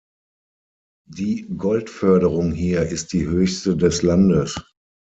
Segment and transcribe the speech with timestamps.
[1.07, 4.55] Die Goldförderung hier ist die höchste des Landes.